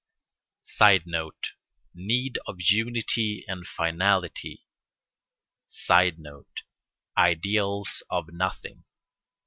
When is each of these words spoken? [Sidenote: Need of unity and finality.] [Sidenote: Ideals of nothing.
[Sidenote: 0.63 1.51
Need 1.93 2.39
of 2.47 2.55
unity 2.59 3.45
and 3.47 3.67
finality.] 3.67 4.65
[Sidenote: 5.67 6.63
Ideals 7.15 8.01
of 8.09 8.29
nothing. 8.33 8.83